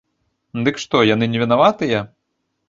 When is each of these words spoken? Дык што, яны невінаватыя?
Дык 0.67 0.79
што, 0.83 0.97
яны 1.09 1.27
невінаватыя? 1.35 1.99